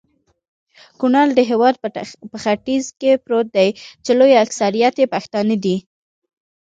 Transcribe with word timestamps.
کونړ 0.99 1.27
د 1.35 1.39
هيواد 1.49 1.75
په 2.31 2.37
ختیځ 2.43 2.83
کي 2.99 3.11
پروت 3.25 3.47
دي.چي 3.55 4.11
لوي 4.19 4.35
اکثريت 4.45 4.95
يي 5.01 5.07
پښتانه 5.15 5.55
دي 5.63 5.77